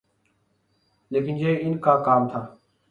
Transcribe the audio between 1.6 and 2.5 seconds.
ان کا کام تھا۔